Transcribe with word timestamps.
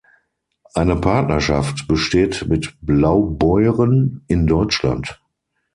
Eine 0.73 0.95
Partnerschaft 0.95 1.87
besteht 1.87 2.47
mit 2.47 2.75
Blaubeuren 2.81 4.23
in 4.25 4.47
Deutschland. 4.47 5.21